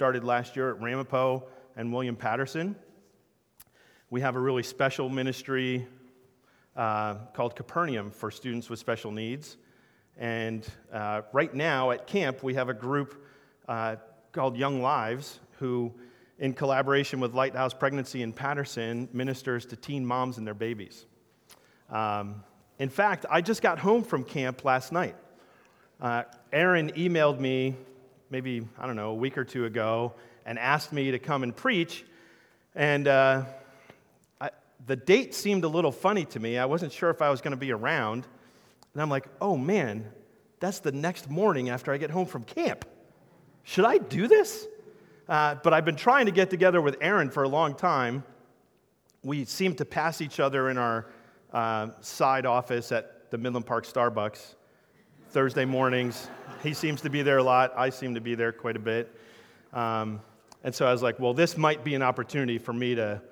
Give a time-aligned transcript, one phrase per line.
[0.00, 1.44] started last year at Ramapo
[1.76, 2.74] and William Paterson.
[4.08, 5.86] We have a really special ministry
[6.74, 9.58] uh, called Capernaum for students with special needs.
[10.16, 13.26] And uh, right now at camp, we have a group
[13.68, 13.96] uh,
[14.32, 15.92] called Young Lives who,
[16.38, 21.04] in collaboration with Lighthouse Pregnancy in Paterson, ministers to teen moms and their babies.
[21.90, 22.42] Um,
[22.78, 25.16] in fact, I just got home from camp last night.
[26.00, 26.22] Uh,
[26.54, 27.76] Aaron emailed me
[28.30, 30.14] maybe, I don't know, a week or two ago
[30.46, 32.04] and asked me to come and preach.
[32.74, 33.44] And uh,
[34.40, 34.50] I,
[34.86, 36.56] the date seemed a little funny to me.
[36.56, 38.26] I wasn't sure if I was going to be around.
[38.94, 40.06] And I'm like, oh man,
[40.60, 42.84] that's the next morning after I get home from camp.
[43.64, 44.66] Should I do this?
[45.28, 48.24] Uh, but I've been trying to get together with Aaron for a long time.
[49.22, 51.06] We seem to pass each other in our
[51.52, 54.54] uh, side office at the Midland Park Starbucks
[55.30, 56.28] Thursday mornings.
[56.60, 57.72] He seems to be there a lot.
[57.76, 59.14] I seem to be there quite a bit.
[59.72, 60.20] Um,
[60.64, 63.22] and so I was like, well, this might be an opportunity for me to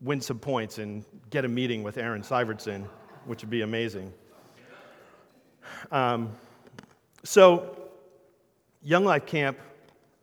[0.00, 2.86] win some points and get a meeting with Aaron Syvertson,
[3.26, 4.14] which would be amazing.
[5.92, 6.32] Um,
[7.22, 7.90] so,
[8.82, 9.58] Young Life Camp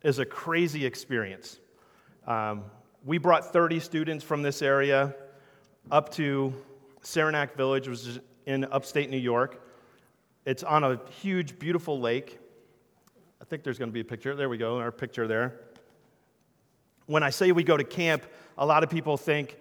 [0.02, 1.60] is a crazy experience.
[2.26, 2.64] Um,
[3.04, 5.14] we brought 30 students from this area
[5.92, 6.52] up to
[7.02, 9.63] Saranac Village, which is in upstate New York.
[10.44, 12.38] It's on a huge, beautiful lake.
[13.40, 14.36] I think there's going to be a picture.
[14.36, 15.60] There we go, our picture there.
[17.06, 18.24] When I say we go to camp,
[18.58, 19.56] a lot of people think,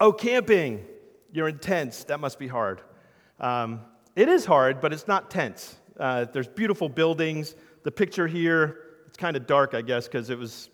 [0.00, 0.84] oh, camping,
[1.32, 2.04] you're intense.
[2.04, 2.82] That must be hard.
[3.40, 3.80] Um,
[4.14, 5.76] it is hard, but it's not tense.
[5.98, 7.56] Uh, there's beautiful buildings.
[7.82, 10.70] The picture here, it's kind of dark, I guess, because it was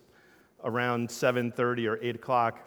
[0.63, 2.61] around 7.30 or 8 o'clock.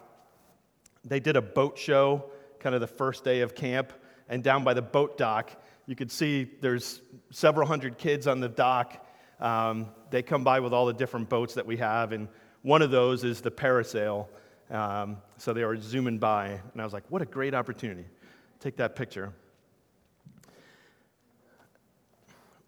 [1.04, 2.24] They did a boat show,
[2.58, 3.92] kind of the first day of camp,
[4.28, 5.50] and down by the boat dock,
[5.88, 7.00] you could see there's
[7.30, 9.06] several hundred kids on the dock.
[9.40, 12.28] Um, they come by with all the different boats that we have, and
[12.60, 14.26] one of those is the parasail.
[14.70, 18.04] Um, so they were zooming by, and I was like, what a great opportunity.
[18.60, 19.32] Take that picture.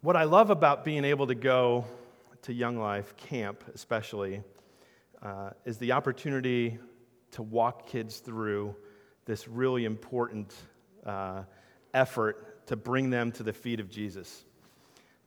[0.01, 1.85] What I love about being able to go
[2.41, 4.41] to Young Life camp, especially,
[5.21, 6.79] uh, is the opportunity
[7.33, 8.75] to walk kids through
[9.25, 10.55] this really important
[11.05, 11.43] uh,
[11.93, 14.45] effort to bring them to the feet of Jesus.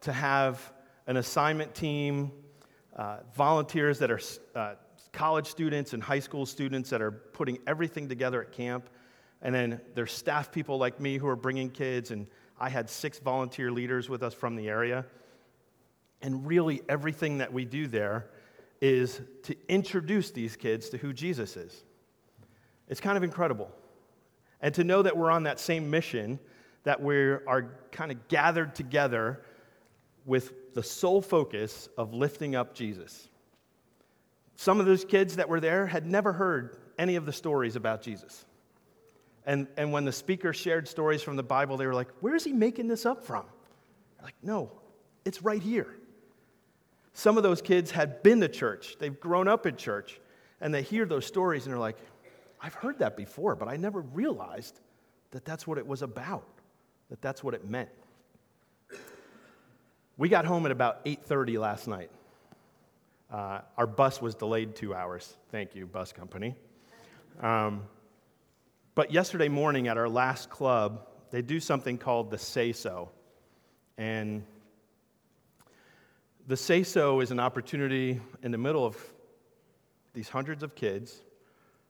[0.02, 0.72] To have
[1.06, 2.32] an assignment team,
[2.96, 4.20] uh, volunteers that are
[4.54, 4.74] uh,
[5.12, 8.88] college students and high school students that are putting everything together at camp.
[9.42, 12.10] And then there's staff people like me who are bringing kids.
[12.10, 12.26] And
[12.58, 15.04] I had six volunteer leaders with us from the area.
[16.22, 18.30] And really, everything that we do there
[18.80, 21.84] is to introduce these kids to who Jesus is.
[22.88, 23.70] It's kind of incredible.
[24.60, 26.38] And to know that we're on that same mission
[26.84, 29.42] that we are kind of gathered together
[30.24, 33.28] with the sole focus of lifting up Jesus.
[34.56, 38.02] Some of those kids that were there had never heard any of the stories about
[38.02, 38.44] Jesus.
[39.46, 42.44] And, and when the speaker shared stories from the Bible, they were like, Where is
[42.44, 43.44] he making this up from?
[44.22, 44.72] like, no,
[45.26, 45.94] it's right here.
[47.12, 50.18] Some of those kids had been to church, they've grown up in church,
[50.60, 51.98] and they hear those stories and they're like,
[52.60, 54.80] I've heard that before, but I never realized
[55.32, 56.46] that that's what it was about
[57.14, 57.90] that that's what it meant.
[60.16, 62.10] We got home at about 8:30 last night.
[63.30, 65.36] Uh, our bus was delayed two hours.
[65.52, 66.56] Thank you, bus company.
[67.40, 67.84] Um,
[68.96, 73.10] but yesterday morning at our last club, they do something called the Say So.
[73.96, 74.44] And
[76.48, 78.96] the Say So is an opportunity in the middle of
[80.14, 81.22] these hundreds of kids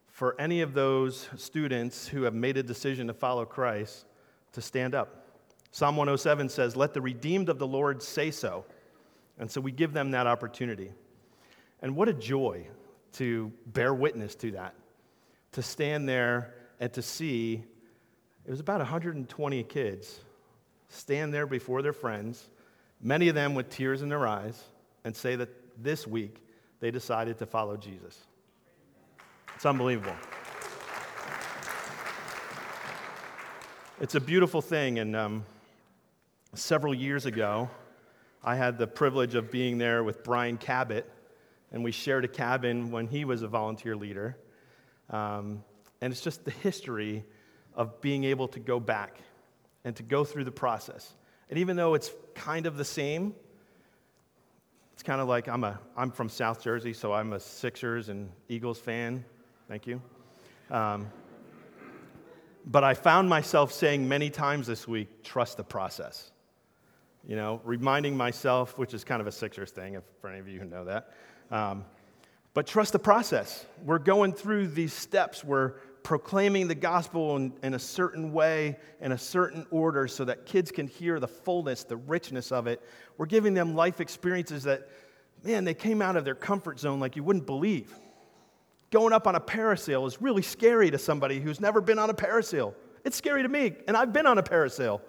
[0.07, 4.05] for any of those students who have made a decision to follow Christ
[4.55, 5.27] to stand up.
[5.71, 8.65] Psalm 107 says, Let the redeemed of the Lord say so.
[9.39, 10.93] And so we give them that opportunity.
[11.83, 12.67] And what a joy
[13.15, 14.75] to bear witness to that,
[15.53, 17.63] to stand there and to see
[18.45, 20.21] it was about 120 kids
[20.89, 22.51] stand there before their friends,
[23.01, 24.63] many of them with tears in their eyes,
[25.05, 25.49] and say that
[25.83, 26.43] this week
[26.81, 28.27] they decided to follow Jesus.
[29.55, 30.15] It's unbelievable.
[34.01, 35.45] It's a beautiful thing, and um,
[36.53, 37.71] several years ago,
[38.43, 41.09] I had the privilege of being there with Brian Cabot,
[41.71, 44.37] and we shared a cabin when he was a volunteer leader.
[45.11, 45.63] Um,
[46.01, 47.25] and it's just the history
[47.77, 49.21] of being able to go back
[49.85, 51.15] and to go through the process.
[51.49, 53.33] And even though it's kind of the same,
[54.95, 58.29] it's kind of like I'm, a, I'm from South Jersey, so I'm a Sixers and
[58.49, 59.25] Eagles fan.
[59.69, 60.03] Thank you.
[60.69, 61.07] Um,
[62.65, 66.31] but I found myself saying many times this week, trust the process.
[67.27, 70.49] You know, reminding myself, which is kind of a Sixers thing, if, for any of
[70.49, 71.13] you who know that.
[71.51, 71.85] Um,
[72.55, 73.67] But trust the process.
[73.85, 75.43] We're going through these steps.
[75.43, 75.71] We're
[76.05, 80.71] proclaiming the gospel in, in, a certain way, in a certain order, so that kids
[80.71, 82.81] can hear the fullness, the richness of it.
[83.19, 84.89] We're giving them life experiences that,
[85.43, 87.93] man, they came out of their comfort zone like you wouldn't believe.
[88.91, 92.15] Going up on a parasail is really scary to somebody who's never been on a
[92.15, 92.75] parasail.
[93.05, 95.01] It's scary to me, and I've been on a parasail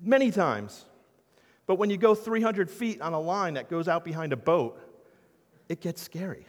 [0.00, 0.84] many times.
[1.66, 4.80] But when you go 300 feet on a line that goes out behind a boat,
[5.68, 6.46] it gets scary.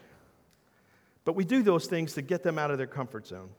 [1.26, 3.50] But we do those things to get them out of their comfort zone.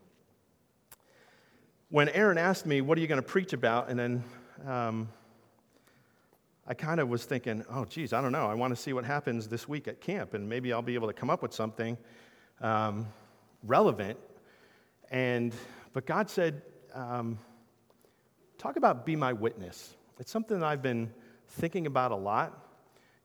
[1.90, 3.90] When Aaron asked me, What are you going to preach about?
[3.90, 4.24] And then
[4.66, 5.08] um,
[6.66, 8.46] I kind of was thinking, Oh, geez, I don't know.
[8.46, 11.08] I want to see what happens this week at camp, and maybe I'll be able
[11.08, 11.98] to come up with something
[12.60, 13.06] um,
[13.64, 14.18] relevant.
[15.10, 15.52] And,
[15.92, 16.62] but God said,
[16.94, 17.38] um,
[18.60, 19.96] Talk about be my witness.
[20.18, 21.10] It's something that I've been
[21.48, 22.62] thinking about a lot,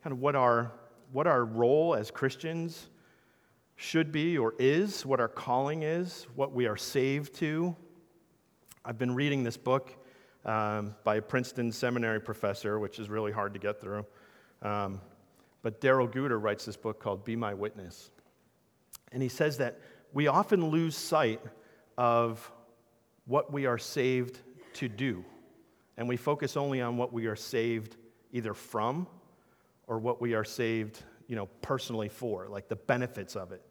[0.02, 0.72] kind of what our,
[1.12, 2.88] what our role as Christians
[3.76, 7.76] should be or is, what our calling is, what we are saved to.
[8.86, 9.92] I've been reading this book
[10.46, 14.06] um, by a Princeton seminary professor, which is really hard to get through.
[14.62, 15.02] Um,
[15.64, 18.10] but Darrell Guder writes this book called Be My Witness.
[19.12, 19.80] And he says that
[20.14, 21.42] we often lose sight
[21.98, 22.52] of
[23.26, 24.40] what we are saved
[24.74, 25.24] to do.
[25.98, 27.96] And we focus only on what we are saved
[28.32, 29.08] either from
[29.88, 33.62] or what we are saved you know, personally for, like the benefits of it.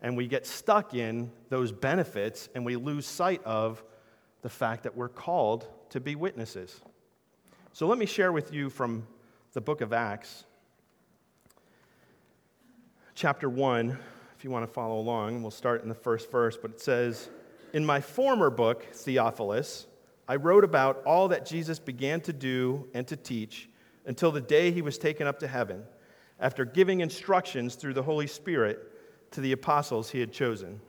[0.00, 3.82] And we get stuck in those benefits and we lose sight of
[4.42, 6.80] the fact that we're called to be witnesses.
[7.72, 9.06] So let me share with you from
[9.52, 10.44] the book of Acts,
[13.14, 13.98] chapter 1,
[14.36, 15.40] if you want to follow along.
[15.40, 17.30] We'll start in the first verse, but it says,
[17.72, 19.86] In my former book, Theophilus,
[20.28, 23.70] I wrote about all that Jesus began to do and to teach
[24.04, 25.84] until the day he was taken up to heaven
[26.38, 28.78] after giving instructions through the Holy Spirit
[29.30, 30.80] to the apostles he had chosen.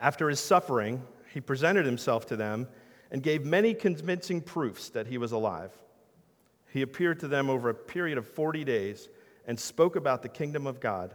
[0.00, 1.02] After his suffering,
[1.32, 2.68] he presented himself to them
[3.10, 5.70] and gave many convincing proofs that he was alive.
[6.72, 9.08] He appeared to them over a period of 40 days
[9.46, 11.14] and spoke about the kingdom of God.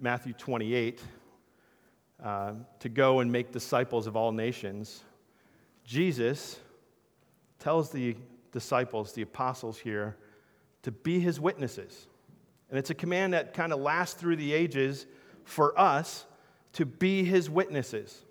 [0.00, 1.02] Matthew 28,
[2.22, 5.02] uh, to go and make disciples of all nations,
[5.84, 6.58] Jesus
[7.58, 8.16] tells the
[8.52, 10.16] disciples, the apostles here,
[10.82, 12.06] to be his witnesses.
[12.70, 15.06] And it's a command that kind of lasts through the ages
[15.44, 16.24] for us
[16.74, 18.22] to be his witnesses.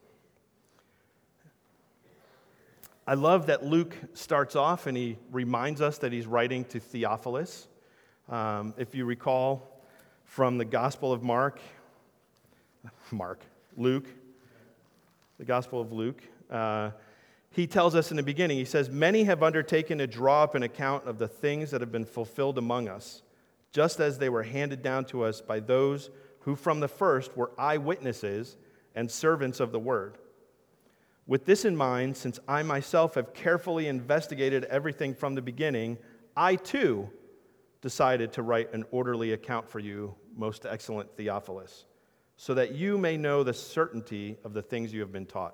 [3.06, 7.68] I love that Luke starts off and he reminds us that he's writing to Theophilus.
[8.30, 9.73] Um, if you recall
[10.34, 11.60] from the Gospel of Mark,
[13.12, 13.40] Mark,
[13.78, 14.08] Luke,
[15.38, 16.90] the Gospel of Luke, uh,
[17.52, 20.64] he tells us in the beginning, he says, Many have undertaken to draw up an
[20.64, 23.22] account of the things that have been fulfilled among us,
[23.72, 26.10] just as they were handed down to us by those
[26.40, 28.58] who from the first were eyewitnesses
[28.96, 30.18] and servants of the word.
[31.28, 36.00] With this in mind, since I myself have carefully investigated everything from the beginning,
[36.36, 37.12] I too
[37.84, 41.86] decided to write an orderly account for you, most excellent Theophilus,
[42.38, 45.54] so that you may know the certainty of the things you have been taught.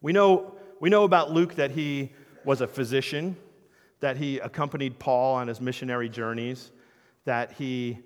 [0.00, 2.12] We know, we know about Luke that he
[2.44, 3.36] was a physician,
[3.98, 6.70] that he accompanied Paul on his missionary journeys,
[7.24, 7.98] that he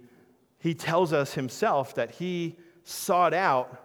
[0.59, 3.85] he tells us himself that he sought out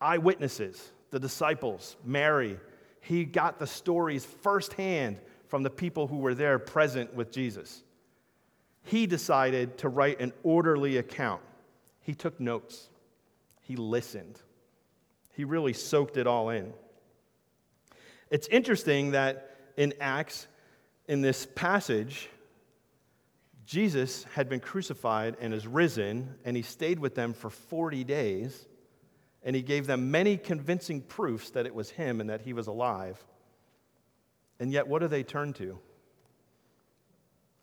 [0.00, 2.58] eyewitnesses, the disciples, Mary.
[3.02, 5.20] He got the stories firsthand
[5.52, 7.82] from the people who were there present with Jesus.
[8.84, 11.42] He decided to write an orderly account.
[12.00, 12.88] He took notes,
[13.60, 14.40] he listened,
[15.34, 16.72] he really soaked it all in.
[18.30, 20.46] It's interesting that in Acts,
[21.06, 22.30] in this passage,
[23.66, 28.68] Jesus had been crucified and is risen, and he stayed with them for 40 days.
[29.44, 32.68] and he gave them many convincing proofs that it was him and that he was
[32.68, 33.22] alive.
[34.62, 35.76] And yet, what do they turn to?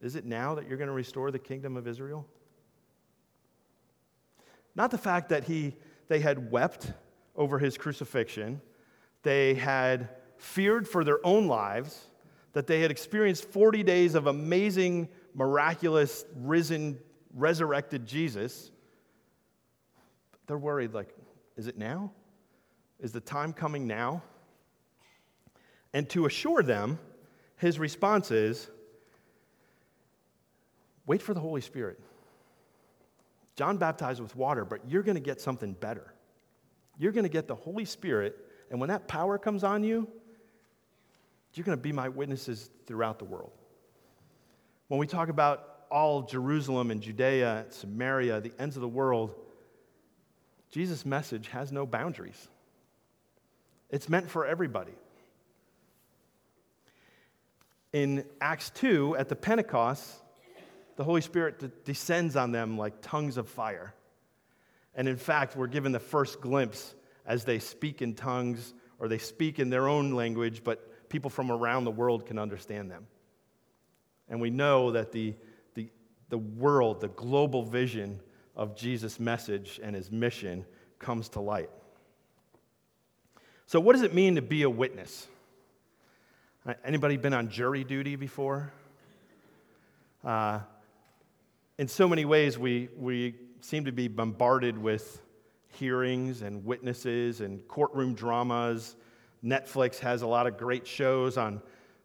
[0.01, 2.27] Is it now that you're going to restore the kingdom of Israel?
[4.75, 5.77] Not the fact that he,
[6.09, 6.91] they had wept
[7.37, 8.59] over his crucifixion,
[9.23, 12.09] they had feared for their own lives,
[12.51, 16.99] that they had experienced 40 days of amazing, miraculous, risen,
[17.33, 18.71] resurrected Jesus.
[20.47, 21.15] They're worried, like,
[21.55, 22.11] is it now?
[22.99, 24.21] Is the time coming now?
[25.93, 26.99] And to assure them,
[27.57, 28.69] his response is
[31.05, 31.99] wait for the Holy Spirit.
[33.55, 36.13] John baptized with water, but you're going to get something better.
[36.97, 38.37] You're going to get the Holy Spirit,
[38.69, 40.07] and when that power comes on you,
[41.53, 43.51] you're going to be my witnesses throughout the world.
[44.87, 49.33] When we talk about all Jerusalem and Judea, Samaria, the ends of the world,
[50.71, 52.47] Jesus' message has no boundaries.
[53.89, 54.93] It's meant for everybody.
[57.91, 60.15] In Acts 2, at the Pentecost,
[60.95, 63.93] the Holy Spirit de- descends on them like tongues of fire.
[64.93, 66.93] And in fact, we're given the first glimpse
[67.25, 71.51] as they speak in tongues or they speak in their own language, but people from
[71.51, 73.07] around the world can understand them.
[74.27, 75.35] And we know that the,
[75.73, 75.89] the,
[76.29, 78.19] the world, the global vision
[78.55, 80.65] of Jesus' message and his mission
[80.99, 81.69] comes to light.
[83.65, 85.27] So, what does it mean to be a witness?
[86.85, 88.71] Anybody been on jury duty before?
[90.23, 90.59] Uh,
[91.79, 95.21] in so many ways, we, we seem to be bombarded with
[95.69, 98.97] hearings and witnesses and courtroom dramas.
[99.43, 101.61] Netflix has a lot of great shows on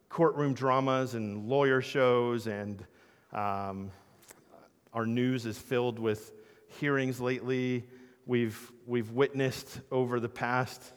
[0.09, 2.87] courtroom dramas and lawyer shows, and
[3.33, 3.91] um,
[4.95, 6.33] our news is filled with
[6.79, 7.85] hearings lately.
[8.25, 10.93] We've, we've witnessed over the past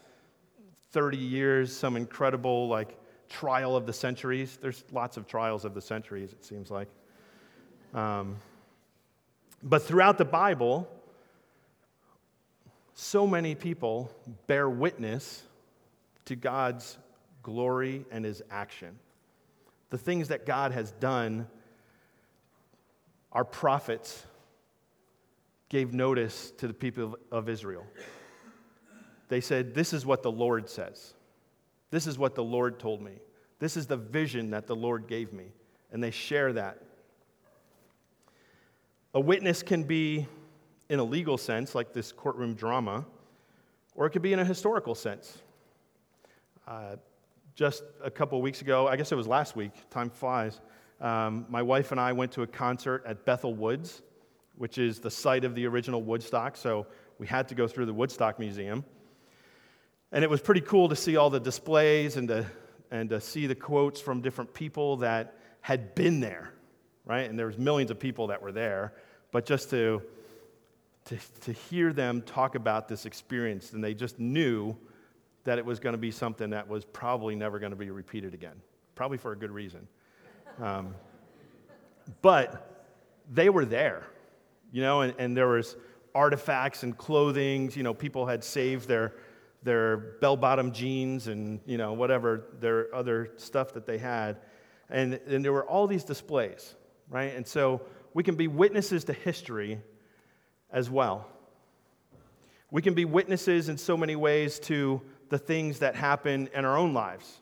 [0.92, 2.98] 30 years some incredible, like,
[3.30, 4.58] trial of the centuries.
[4.62, 6.88] There's lots of trials of the centuries, it seems like.
[7.94, 8.38] Um,
[9.64, 10.88] but throughout the Bible,
[12.94, 14.12] so many people
[14.48, 15.44] bear witness
[16.26, 16.98] to God's
[17.44, 18.98] glory and his action.
[19.90, 21.48] The things that God has done,
[23.32, 24.26] our prophets
[25.70, 27.86] gave notice to the people of Israel.
[29.30, 31.14] They said, This is what the Lord says.
[31.90, 33.14] This is what the Lord told me.
[33.60, 35.46] This is the vision that the Lord gave me.
[35.92, 36.82] And they share that.
[39.14, 40.28] A witness can be
[40.90, 43.06] in a legal sense, like this courtroom drama,
[43.96, 45.42] or it could be in a historical sense.
[46.68, 46.98] Uh,
[47.56, 50.62] just a couple weeks ago, I guess it was last week, time flies,
[51.02, 54.02] um, my wife and I went to a concert at Bethel Woods
[54.58, 56.58] which is the site of the original Woodstock.
[56.58, 56.88] So
[57.20, 58.84] we had to go through the Woodstock Museum.
[60.12, 62.46] And it was pretty cool to see all the displays and to,
[62.92, 66.54] and to see the quotes from different people that had been there,
[67.06, 67.30] right?
[67.30, 68.94] And there was millions of people that were there.
[69.32, 70.02] But just to,
[71.06, 74.76] to, to hear them talk about this experience, and they just knew
[75.44, 78.34] that it was going to be something that was probably never going to be repeated
[78.34, 78.62] again,
[78.96, 79.88] probably for a good reason.
[80.62, 80.96] Um,
[82.22, 82.86] but
[83.30, 84.08] they were there
[84.72, 85.76] you know, and, and there was
[86.14, 89.14] artifacts and clothing, you know, people had saved their,
[89.64, 94.38] their bell-bottom jeans and, you know, whatever, their other stuff that they had.
[94.90, 96.76] And, and there were all these displays,
[97.10, 97.36] right?
[97.36, 97.82] And so
[98.14, 99.82] we can be witnesses to history
[100.72, 101.28] as well.
[102.72, 106.78] We can be witnesses in so many ways to the things that happen in our
[106.78, 107.40] own lives.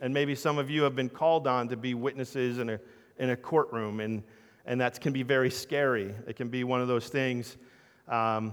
[0.00, 2.80] And maybe some of you have been called on to be witnesses in a,
[3.18, 3.98] in a courtroom.
[3.98, 4.22] And,
[4.64, 6.14] and that can be very scary.
[6.28, 7.56] It can be one of those things.
[8.06, 8.52] Um,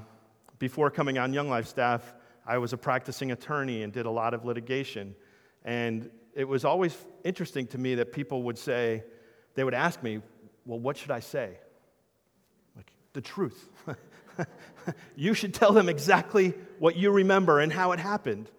[0.57, 2.14] before coming on Young Life staff,
[2.45, 5.15] I was a practicing attorney and did a lot of litigation.
[5.63, 9.03] And it was always interesting to me that people would say,
[9.55, 10.21] they would ask me,
[10.65, 11.57] Well, what should I say?
[12.75, 13.69] Like, the truth.
[15.15, 18.49] you should tell them exactly what you remember and how it happened.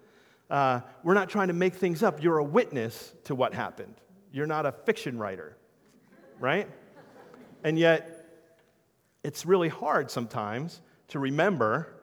[0.49, 2.23] Uh, we're not trying to make things up.
[2.23, 3.95] You're a witness to what happened.
[4.33, 5.57] You're not a fiction writer,
[6.38, 6.69] right?
[7.64, 8.12] And yet,
[9.25, 11.96] it's really hard sometimes to remember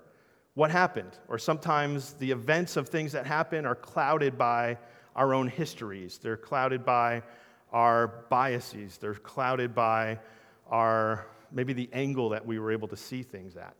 [0.53, 1.17] what happened.
[1.27, 4.77] Or sometimes the events of things that happen are clouded by
[5.15, 7.23] our own histories, they're clouded by
[7.71, 10.19] our biases, they're clouded by
[10.69, 13.75] our maybe the angle that we were able to see things at.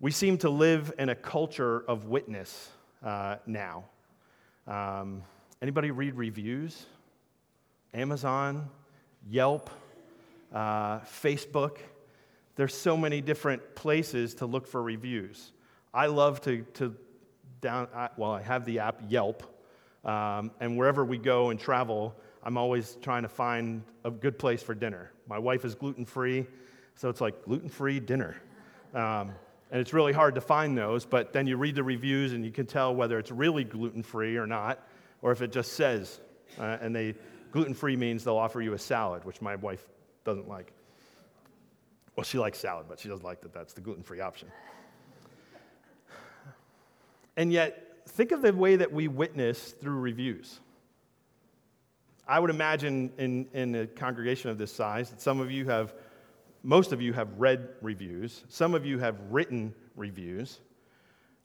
[0.00, 2.70] We seem to live in a culture of witness
[3.04, 3.84] uh, now.
[4.66, 5.22] Um,
[5.60, 6.86] anybody read reviews?
[7.92, 8.70] Amazon,
[9.28, 9.68] Yelp,
[10.54, 11.78] uh, Facebook.
[12.60, 15.52] There's so many different places to look for reviews.
[15.94, 16.94] I love to, to
[17.62, 17.88] down,
[18.18, 19.42] well, I have the app Yelp,
[20.04, 24.62] um, and wherever we go and travel, I'm always trying to find a good place
[24.62, 25.10] for dinner.
[25.26, 26.46] My wife is gluten free,
[26.96, 28.36] so it's like gluten free dinner.
[28.92, 29.32] Um,
[29.70, 32.50] and it's really hard to find those, but then you read the reviews and you
[32.50, 34.86] can tell whether it's really gluten free or not,
[35.22, 36.20] or if it just says.
[36.58, 37.14] Uh, and they
[37.52, 39.86] gluten free means they'll offer you a salad, which my wife
[40.24, 40.74] doesn't like.
[42.20, 44.52] Well, she likes salad, but she doesn't like that that's the gluten free option.
[47.38, 50.60] And yet, think of the way that we witness through reviews.
[52.28, 55.94] I would imagine in, in a congregation of this size that some of you have,
[56.62, 60.60] most of you have read reviews, some of you have written reviews.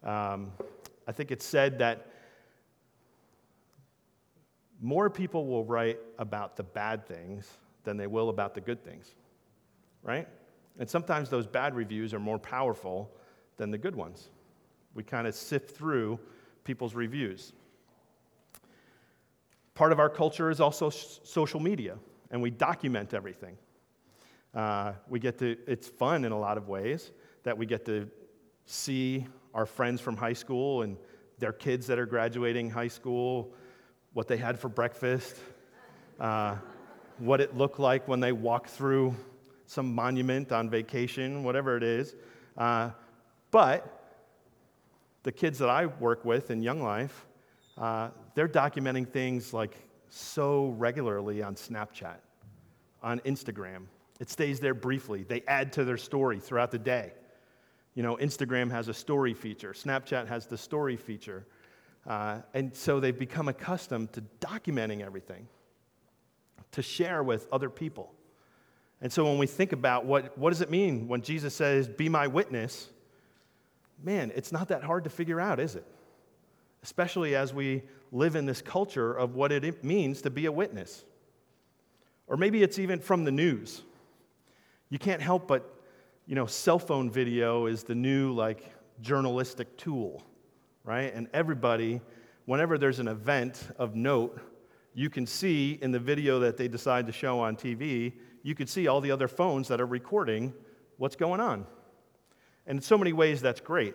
[0.04, 0.52] Um,
[1.08, 2.08] I think it's said that
[4.82, 7.50] more people will write about the bad things
[7.86, 9.16] than they will about the good things,
[10.04, 10.28] right?
[10.80, 13.12] And sometimes those bad reviews are more powerful
[13.58, 14.30] than the good ones.
[14.94, 16.20] We kind of sift through
[16.64, 17.54] people's reviews.
[19.74, 21.98] Part of our culture is also social media,
[22.32, 23.58] and we document everything.
[24.54, 27.12] Uh, we get to, it's fun in a lot of ways
[27.44, 28.10] that we get to
[28.66, 30.98] see our friends from high school and
[31.40, 33.54] their kids that are graduating high school,
[34.14, 35.36] what they had for breakfast,
[36.20, 36.56] uh,
[37.18, 39.14] what it looked like when they walked through
[39.66, 42.16] some monument on vacation, whatever it is.
[42.58, 42.92] Uh,
[43.52, 44.18] but
[45.24, 47.26] the kids that I work with in Young Life,
[47.78, 49.76] uh, they're documenting things like
[50.10, 52.18] so regularly on Snapchat,
[53.02, 53.86] on Instagram.
[54.20, 55.24] It stays there briefly.
[55.24, 57.14] They add to their story throughout the day.
[57.96, 61.46] You know, Instagram has a story feature, Snapchat has the story feature.
[62.08, 65.48] Uh, and so they've become accustomed to documenting everything,
[66.72, 68.15] to share with other people.
[69.06, 72.10] And so when we think about what, what does it mean when Jesus says, Be
[72.10, 72.90] my witness,
[74.04, 75.86] man, it's not that hard to figure out, is it?
[76.86, 77.82] especially as we
[78.12, 81.04] live in this culture of what it means to be a witness.
[82.28, 83.82] Or maybe it's even from the news.
[84.92, 85.68] You can't help but,
[86.28, 90.24] you know, cell phone video is the new, like, journalistic tool,
[90.84, 91.12] right?
[91.12, 92.02] And everybody,
[92.46, 94.40] whenever there's an event of note,
[94.96, 98.66] you can see in the video that they decide to show on TV, you can
[98.66, 100.54] see all the other phones that are recording
[100.98, 101.66] what's going on.
[102.66, 103.94] And in so many ways, that's great.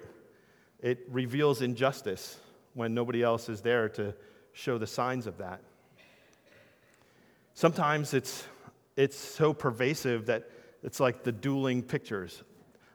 [0.78, 2.38] It reveals injustice
[2.74, 4.14] when nobody else is there to
[4.52, 5.62] show the signs of that.
[7.54, 8.46] Sometimes it's,
[8.96, 10.50] it's so pervasive that
[10.82, 12.42] it's like the dueling pictures.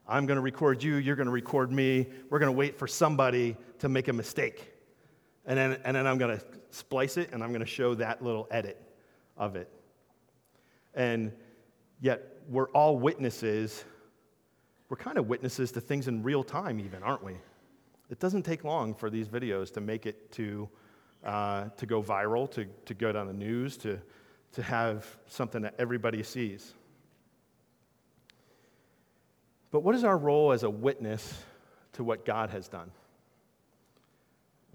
[0.07, 2.87] I'm going to record you, you're going to record me, we're going to wait for
[2.87, 4.74] somebody to make a mistake.
[5.45, 8.23] And then, and then I'm going to splice it and I'm going to show that
[8.23, 8.81] little edit
[9.37, 9.69] of it.
[10.93, 11.31] And
[12.01, 13.83] yet, we're all witnesses.
[14.89, 17.35] We're kind of witnesses to things in real time, even, aren't we?
[18.09, 20.69] It doesn't take long for these videos to make it to,
[21.23, 23.99] uh, to go viral, to, to go on the news, to,
[24.53, 26.73] to have something that everybody sees.
[29.71, 31.43] But what is our role as a witness
[31.93, 32.91] to what God has done?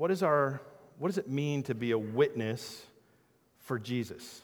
[0.00, 0.62] What, is our,
[0.98, 2.86] what does it mean to be a witness
[3.58, 4.40] for Jesus?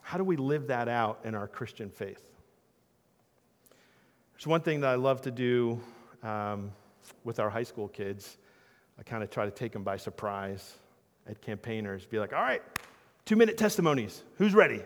[0.00, 2.22] How do we live that out in our Christian faith?
[4.32, 5.78] There's one thing that I love to do
[6.22, 6.72] um,
[7.24, 8.38] with our high school kids.
[8.98, 10.78] I kind of try to take them by surprise
[11.26, 12.62] at campaigners, be like, all right,
[13.26, 14.22] two minute testimonies.
[14.38, 14.80] Who's ready?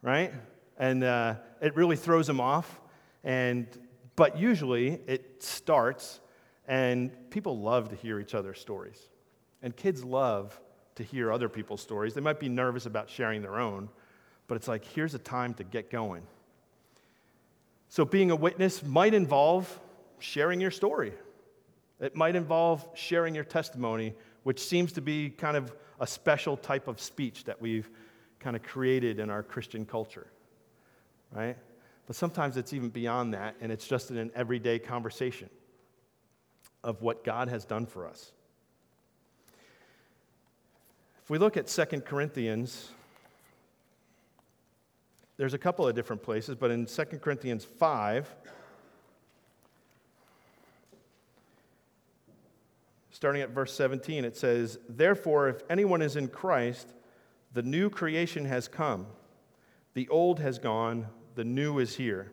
[0.00, 0.32] Right?
[0.78, 2.80] And uh, it really throws them off.
[3.22, 3.66] And,
[4.16, 6.20] but usually it starts,
[6.66, 8.98] and people love to hear each other's stories.
[9.62, 10.58] And kids love
[10.96, 12.14] to hear other people's stories.
[12.14, 13.88] They might be nervous about sharing their own,
[14.46, 16.22] but it's like, here's a time to get going.
[17.88, 19.80] So, being a witness might involve
[20.18, 21.12] sharing your story.
[22.00, 26.88] It might involve sharing your testimony, which seems to be kind of a special type
[26.88, 27.88] of speech that we've
[28.40, 30.26] kind of created in our Christian culture,
[31.32, 31.56] right?
[32.06, 35.48] But sometimes it's even beyond that, and it's just in an everyday conversation
[36.84, 38.30] of what God has done for us.
[41.22, 42.90] If we look at 2 Corinthians,
[45.38, 48.28] there's a couple of different places, but in 2 Corinthians 5,
[53.10, 56.92] starting at verse 17, it says, Therefore, if anyone is in Christ,
[57.54, 59.06] the new creation has come.
[59.94, 62.32] The old has gone, the new is here.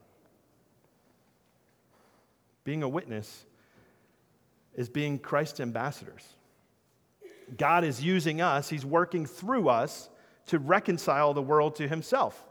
[2.63, 3.45] Being a witness
[4.75, 6.25] is being Christ's ambassadors.
[7.57, 10.09] God is using us, He's working through us
[10.47, 12.41] to reconcile the world to Himself.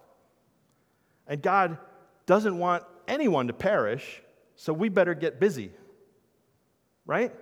[1.27, 1.79] And God
[2.27, 4.23] doesn't want anyone to perish,
[4.57, 5.71] so we better get busy.
[7.07, 7.33] Right?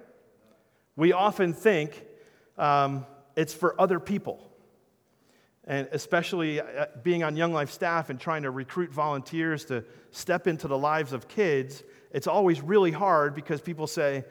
[0.97, 2.05] We often think
[2.57, 4.48] um, it's for other people.
[5.69, 10.47] And especially uh, being on Young Life staff and trying to recruit volunteers to step
[10.47, 14.25] into the lives of kids, it's always really hard because people say,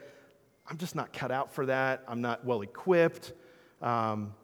[0.68, 2.02] I'm just not cut out for that.
[2.06, 3.32] I'm not well equipped.
[3.80, 4.34] Um,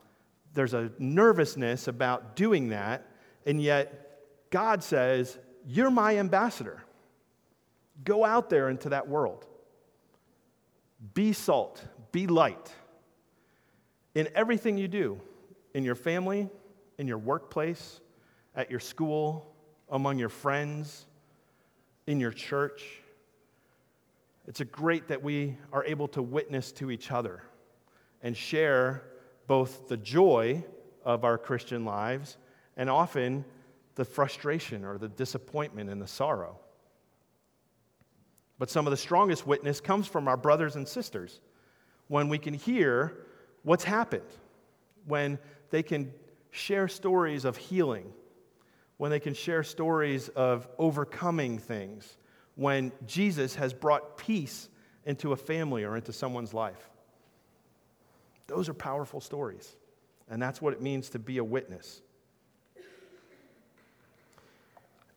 [0.54, 3.07] there's a nervousness about doing that.
[3.44, 6.83] And yet, God says, You're my ambassador.
[8.04, 9.44] Go out there into that world.
[11.12, 12.72] Be salt, be light
[14.14, 15.20] in everything you do,
[15.74, 16.48] in your family,
[16.98, 18.00] in your workplace,
[18.54, 19.54] at your school,
[19.90, 21.07] among your friends,
[22.07, 23.00] in your church.
[24.46, 27.42] It's a great that we are able to witness to each other
[28.22, 29.02] and share
[29.46, 30.64] both the joy
[31.04, 32.37] of our Christian lives
[32.76, 33.44] and often
[33.94, 36.59] the frustration or the disappointment and the sorrow.
[38.59, 41.40] But some of the strongest witness comes from our brothers and sisters
[42.09, 43.26] when we can hear
[43.62, 44.22] what's happened,
[45.07, 45.38] when
[45.70, 46.12] they can
[46.55, 48.12] share stories of healing,
[48.97, 52.17] when they can share stories of overcoming things,
[52.55, 54.69] when Jesus has brought peace
[55.05, 56.90] into a family or into someone's life.
[58.47, 59.75] Those are powerful stories,
[60.31, 62.01] and that's what it means to be a witness.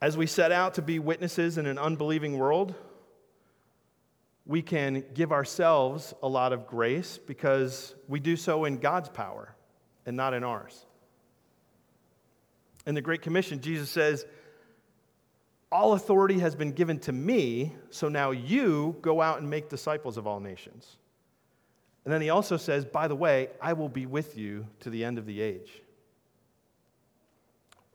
[0.02, 2.74] As we set out to be witnesses in an unbelieving world,
[4.48, 9.56] we can give ourselves a lot of grace because we do so in God's power
[10.08, 10.87] and not in ours.
[12.88, 14.26] In the Great Commission, Jesus says,
[15.74, 20.16] All authority has been given to me, so now you go out and make disciples
[20.16, 20.96] of all nations.
[22.06, 25.04] And then he also says, By the way, I will be with you to the
[25.04, 25.70] end of the age.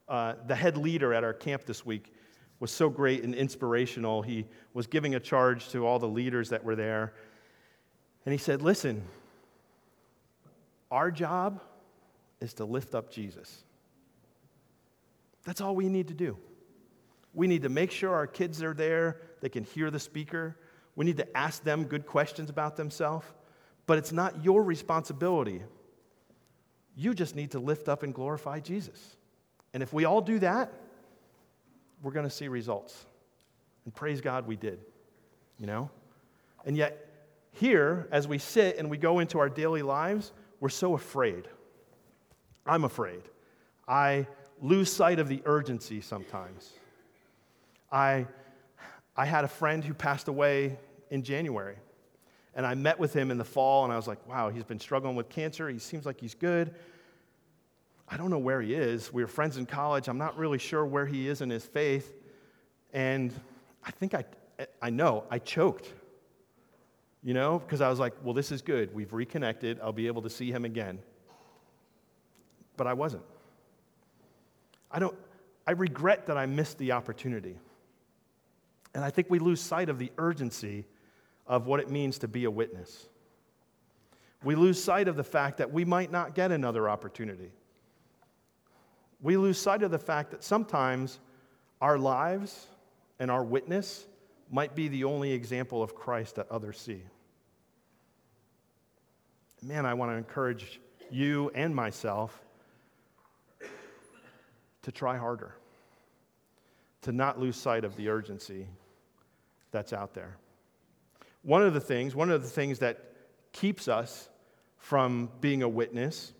[0.07, 2.13] Uh, the head leader at our camp this week
[2.61, 4.21] was so great and inspirational.
[4.21, 7.15] He was giving a charge to all the leaders that were there.
[8.27, 9.03] And he said, Listen,
[10.91, 11.63] our job
[12.43, 13.65] is to lift up Jesus.
[15.45, 16.37] That's all we need to do.
[17.35, 20.57] We need to make sure our kids are there, they can hear the speaker.
[20.95, 23.27] We need to ask them good questions about themselves.
[23.87, 25.63] But it's not your responsibility.
[26.95, 29.17] You just need to lift up and glorify Jesus.
[29.73, 30.73] And if we all do that,
[32.03, 33.07] we're going to see results.
[33.85, 34.81] And praise God we did,
[35.59, 35.91] you know?
[36.67, 37.09] And yet,
[37.53, 41.49] here, as we sit and we go into our daily lives, we're so afraid.
[42.67, 43.23] I'm afraid.
[43.89, 44.27] I
[44.63, 46.71] lose sight of the urgency sometimes.
[47.91, 48.27] I,
[49.17, 50.79] I had a friend who passed away
[51.11, 51.77] in January,
[52.55, 54.81] and I met with him in the fall, and I was like, wow, he's been
[54.81, 55.69] struggling with cancer.
[55.69, 56.75] He seems like he's good.
[58.09, 59.13] I don't know where he is.
[59.13, 60.09] We were friends in college.
[60.09, 62.15] I'm not really sure where he is in his faith.
[62.93, 63.33] And
[63.85, 64.25] I think I,
[64.81, 65.89] I know, I choked,
[67.23, 68.95] you know, because I was like, well, this is good.
[68.95, 69.81] We've reconnected.
[69.83, 70.99] I'll be able to see him again.
[72.77, 73.25] But I wasn't.
[74.93, 75.17] I don't,
[75.67, 77.59] I regret that I missed the opportunity.
[78.95, 80.85] And I think we lose sight of the urgency
[81.47, 83.09] of what it means to be a witness.
[84.45, 87.51] We lose sight of the fact that we might not get another opportunity.
[89.21, 91.21] We lose sight of the fact that sometimes
[91.81, 92.67] our lives
[93.19, 94.07] and our witness
[94.51, 97.03] might be the only example of Christ that others see.
[99.63, 102.43] Man, I want to encourage you and myself
[104.83, 105.55] to try harder,
[107.03, 108.67] to not lose sight of the urgency
[109.71, 110.37] that's out there.
[111.43, 112.99] One of the things, one of the things that
[113.53, 114.29] keeps us
[114.79, 116.33] from being a witness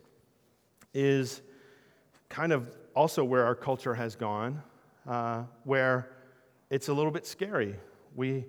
[0.95, 1.43] is
[2.29, 4.63] kind of also where our culture has gone,
[5.09, 6.11] uh, where
[6.71, 7.77] it's a little bit scary.
[8.15, 8.47] We,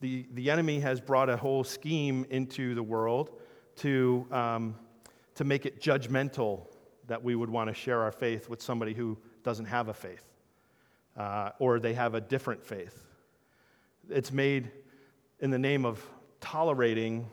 [0.00, 3.30] the, the enemy has brought a whole scheme into the world
[3.76, 4.76] to, um,
[5.34, 6.66] to make it judgmental
[7.06, 10.24] that we would want to share our faith with somebody who doesn't have a faith,
[11.16, 13.04] uh, or they have a different faith.
[14.10, 14.70] It's made
[15.40, 16.04] in the name of
[16.40, 17.30] tolerating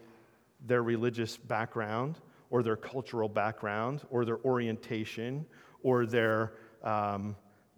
[0.68, 2.20] their religious background,
[2.52, 5.46] or their cultural background, or their orientation,
[5.84, 7.36] or their, um,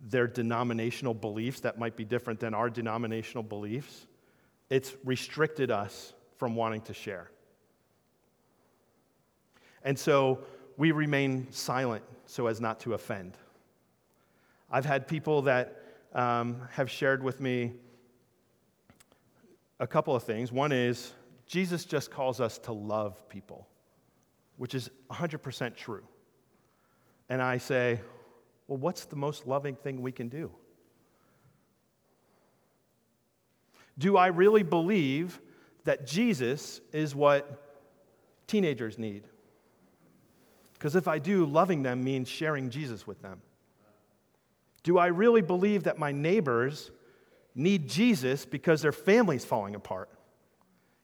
[0.10, 4.08] their denominational beliefs that might be different than our denominational beliefs,
[4.70, 7.30] it's restricted us from wanting to share.
[9.84, 10.40] And so
[10.78, 13.38] we remain silent so as not to offend.
[14.74, 15.84] I've had people that
[16.16, 17.74] um, have shared with me
[19.80, 20.52] a couple of things.
[20.52, 21.14] One is
[21.46, 23.68] Jesus just calls us to love people,
[24.58, 26.02] which is 100% true.
[27.30, 28.02] And I say,
[28.68, 30.50] well, what's the most loving thing we can do?
[34.00, 35.40] Do I really believe
[35.84, 37.78] that Jesus is what
[38.48, 39.26] teenagers need?
[40.74, 43.40] Because if I do, loving them means sharing Jesus with them.
[44.84, 46.92] Do I really believe that my neighbors
[47.56, 50.10] need Jesus because their family's falling apart?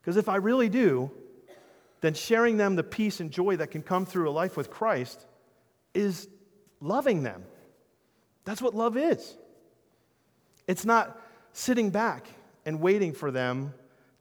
[0.01, 1.11] Because if I really do,
[2.01, 5.25] then sharing them the peace and joy that can come through a life with Christ
[5.93, 6.27] is
[6.81, 7.43] loving them.
[8.45, 9.35] That's what love is.
[10.67, 11.19] It's not
[11.53, 12.27] sitting back
[12.65, 13.73] and waiting for them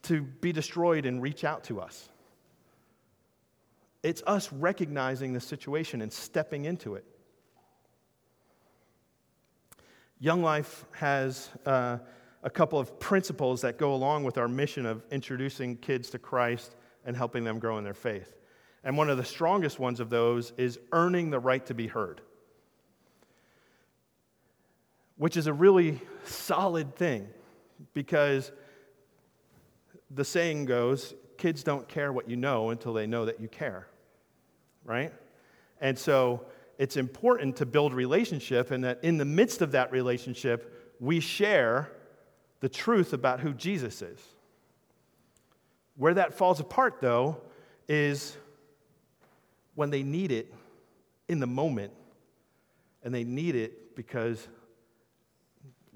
[0.03, 2.09] to be destroyed and reach out to us.
[4.03, 7.05] It's us recognizing the situation and stepping into it.
[10.21, 11.99] Young Life has uh,
[12.43, 16.75] a couple of principles that go along with our mission of introducing kids to Christ
[17.05, 18.37] and helping them grow in their faith.
[18.83, 22.21] And one of the strongest ones of those is earning the right to be heard,
[25.17, 27.29] which is a really solid thing
[27.95, 28.51] because
[30.11, 33.87] the saying goes kids don't care what you know until they know that you care,
[34.85, 35.13] right?
[35.81, 36.45] And so
[36.79, 41.91] it's important to build relationship and that in the midst of that relationship, we share
[42.61, 44.21] the truth about who Jesus is.
[45.97, 47.41] Where that falls apart, though,
[47.89, 48.37] is
[49.75, 50.55] when they need it
[51.29, 51.93] in the moment,
[53.03, 54.47] and they need it because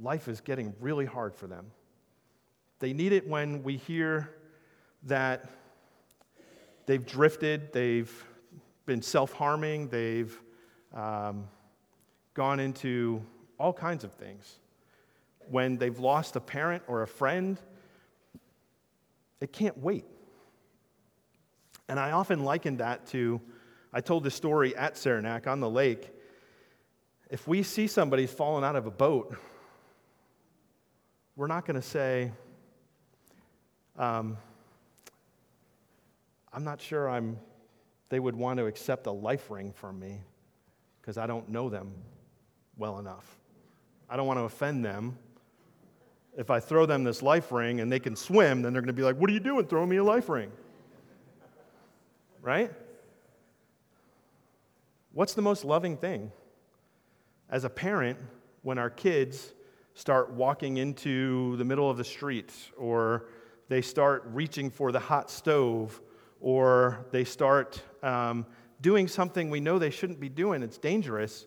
[0.00, 1.66] life is getting really hard for them.
[2.80, 4.34] They need it when we hear
[5.04, 5.48] that
[6.86, 8.12] they've drifted, they've
[8.86, 10.36] been self harming, they've
[10.94, 11.48] um,
[12.34, 13.22] gone into
[13.58, 14.58] all kinds of things.
[15.50, 17.58] When they've lost a parent or a friend,
[19.40, 20.04] it can't wait.
[21.88, 23.40] And I often liken that to
[23.92, 26.08] I told this story at Saranac on the lake.
[27.30, 29.36] If we see somebody falling out of a boat,
[31.36, 32.32] we're not going to say,
[33.98, 34.38] um,
[36.52, 37.38] I'm not sure I'm,
[38.08, 40.20] they would want to accept a life ring from me
[41.02, 41.92] because I don't know them
[42.78, 43.38] well enough.
[44.08, 45.18] I don't want to offend them.
[46.38, 48.94] If I throw them this life ring and they can swim, then they're going to
[48.94, 50.52] be like, What are you doing throwing me a life ring?
[52.40, 52.72] Right?
[55.12, 56.32] What's the most loving thing?
[57.50, 58.18] As a parent,
[58.62, 59.52] when our kids
[59.94, 63.26] start walking into the middle of the street, or
[63.68, 66.00] they start reaching for the hot stove,
[66.40, 68.46] or they start um,
[68.82, 71.46] doing something we know they shouldn't be doing, it's dangerous,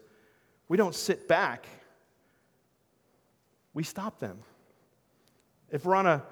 [0.68, 1.68] we don't sit back.
[3.74, 4.40] We stop them.
[5.70, 6.24] If we're on a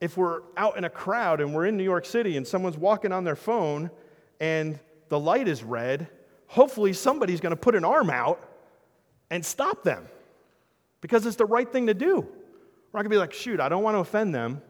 [0.00, 3.10] if we're out in a crowd and we're in New York City and someone's walking
[3.12, 3.90] on their phone
[4.38, 6.08] and the light is red,
[6.46, 8.46] hopefully somebody's going to put an arm out
[9.30, 10.06] and stop them
[11.00, 12.16] because it's the right thing to do.
[12.16, 14.60] We're not going to be like, shoot, I don't want to offend them.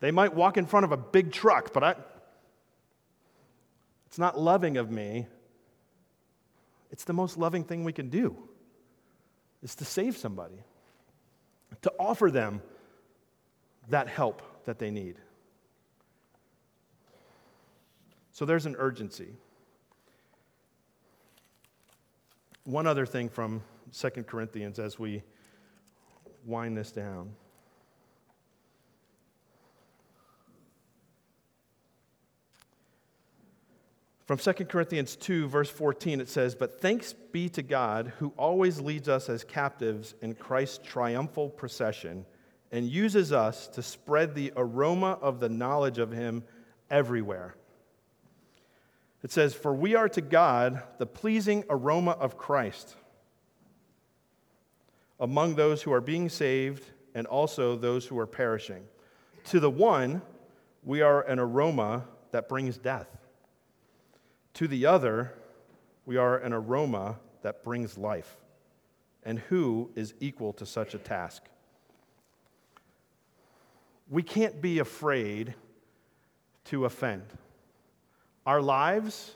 [0.00, 1.94] They might walk in front of a big truck, but I,
[4.14, 5.26] it's not loving of me.
[6.92, 8.36] It's the most loving thing we can do
[9.60, 10.62] is to save somebody,
[11.82, 12.62] to offer them
[13.88, 15.16] that help that they need.
[18.30, 19.34] So there's an urgency.
[22.62, 23.64] One other thing from
[23.98, 25.24] 2 Corinthians as we
[26.46, 27.32] wind this down.
[34.26, 38.80] From 2 Corinthians 2, verse 14, it says, But thanks be to God who always
[38.80, 42.24] leads us as captives in Christ's triumphal procession
[42.72, 46.42] and uses us to spread the aroma of the knowledge of him
[46.90, 47.54] everywhere.
[49.22, 52.96] It says, For we are to God the pleasing aroma of Christ
[55.20, 56.84] among those who are being saved
[57.14, 58.84] and also those who are perishing.
[59.44, 60.22] To the one,
[60.82, 63.06] we are an aroma that brings death
[64.54, 65.32] to the other,
[66.06, 68.36] we are an aroma that brings life.
[69.24, 71.42] And who is equal to such a task?
[74.10, 75.54] We can't be afraid
[76.66, 77.24] to offend.
[78.46, 79.34] Our lives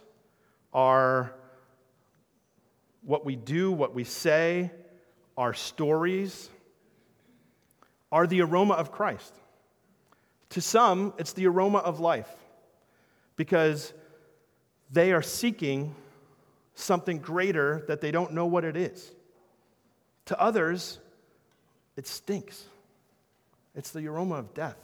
[0.73, 1.33] are
[3.03, 4.71] what we do, what we say,
[5.37, 6.51] our stories
[8.13, 9.35] are the aroma of Christ.
[10.51, 12.31] To some, it's the aroma of life
[13.37, 13.93] because
[14.91, 15.95] they are seeking
[16.75, 19.11] something greater that they don't know what it is.
[20.27, 20.99] To others,
[21.97, 22.65] it stinks.
[23.75, 24.77] It's the aroma of death.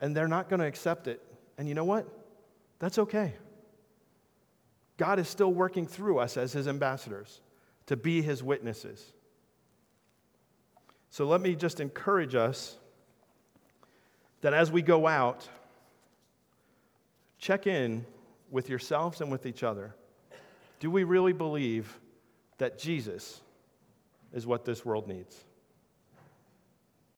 [0.00, 1.22] And they're not going to accept it.
[1.58, 2.08] And you know what?
[2.78, 3.34] That's okay.
[4.96, 7.40] God is still working through us as his ambassadors
[7.86, 9.04] to be his witnesses.
[11.10, 12.76] So let me just encourage us
[14.40, 15.48] that as we go out,
[17.38, 18.06] check in
[18.52, 19.96] with yourselves and with each other.
[20.78, 21.98] Do we really believe
[22.58, 23.40] that Jesus
[24.32, 25.36] is what this world needs?